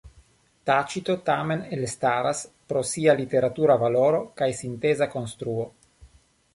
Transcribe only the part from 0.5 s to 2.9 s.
Tacito tamen elstaras pro